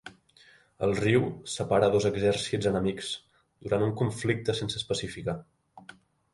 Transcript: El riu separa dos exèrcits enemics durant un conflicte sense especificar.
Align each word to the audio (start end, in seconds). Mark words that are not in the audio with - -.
El 0.87 0.95
riu 0.99 1.27
separa 1.57 1.89
dos 1.97 2.07
exèrcits 2.11 2.71
enemics 2.71 3.13
durant 3.67 3.87
un 3.91 3.95
conflicte 4.03 4.59
sense 4.63 4.85
especificar. 4.85 5.41